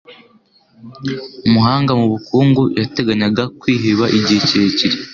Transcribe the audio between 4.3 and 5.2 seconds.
kirekire.